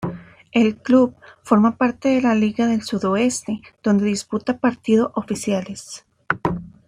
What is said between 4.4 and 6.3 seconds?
partido oficiales.